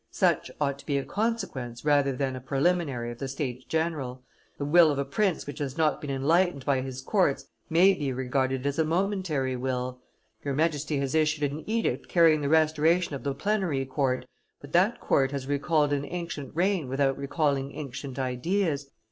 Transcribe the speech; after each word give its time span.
Such 0.09 0.49
ought 0.59 0.79
to 0.79 0.85
be 0.87 0.97
a 0.97 1.05
consequence 1.05 1.85
rather 1.85 2.11
than 2.11 2.35
a 2.35 2.41
preliminary 2.41 3.11
of 3.11 3.19
the 3.19 3.27
States 3.27 3.63
general; 3.65 4.23
the 4.57 4.65
will 4.65 4.89
of 4.89 4.97
a 4.97 5.05
prince 5.05 5.45
which 5.45 5.59
has 5.59 5.77
not 5.77 6.01
been 6.01 6.09
enlightened 6.09 6.65
by 6.65 6.81
his 6.81 7.01
courts 7.01 7.45
may 7.69 7.93
be 7.93 8.11
regarded 8.11 8.65
as 8.65 8.79
a 8.79 8.83
momentary 8.83 9.55
will. 9.55 10.01
Your 10.43 10.55
Majesty 10.55 10.97
has 10.97 11.13
issued 11.13 11.51
an 11.51 11.63
edict 11.69 12.07
carrying 12.07 12.41
the 12.41 12.49
restoration 12.49 13.13
of 13.13 13.21
the 13.21 13.35
plenary 13.35 13.85
court, 13.85 14.25
but 14.59 14.71
that 14.71 14.99
court 14.99 15.29
has 15.31 15.45
recalled 15.45 15.93
an 15.93 16.05
ancient 16.05 16.55
reign 16.55 16.87
without 16.89 17.15
recalling 17.15 17.71
ancient 17.75 18.17
ideas. 18.17 18.89